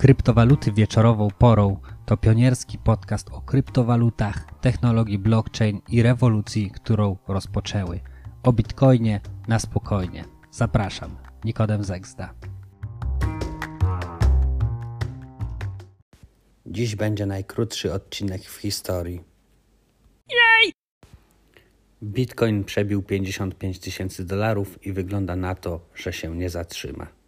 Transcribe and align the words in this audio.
Kryptowaluty 0.00 0.72
wieczorową 0.72 1.28
porą 1.38 1.80
to 2.06 2.16
pionierski 2.16 2.78
podcast 2.78 3.28
o 3.30 3.40
kryptowalutach, 3.40 4.60
technologii 4.60 5.18
blockchain 5.18 5.80
i 5.88 6.02
rewolucji, 6.02 6.70
którą 6.70 7.16
rozpoczęły. 7.28 8.00
O 8.42 8.52
bitcoinie 8.52 9.20
na 9.48 9.58
spokojnie. 9.58 10.24
Zapraszam, 10.50 11.16
Nikodem 11.44 11.84
Zegzda. 11.84 12.34
Dziś 16.66 16.96
będzie 16.96 17.26
najkrótszy 17.26 17.92
odcinek 17.92 18.42
w 18.42 18.56
historii. 18.56 19.20
Jej! 20.30 20.72
Bitcoin 22.02 22.64
przebił 22.64 23.02
55 23.02 23.78
tysięcy 23.78 24.24
dolarów 24.24 24.86
i 24.86 24.92
wygląda 24.92 25.36
na 25.36 25.54
to, 25.54 25.80
że 25.94 26.12
się 26.12 26.36
nie 26.36 26.50
zatrzyma. 26.50 27.19